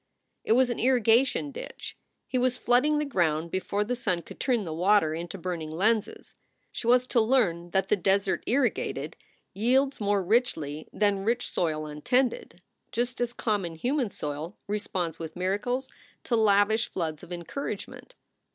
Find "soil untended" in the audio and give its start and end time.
11.51-12.63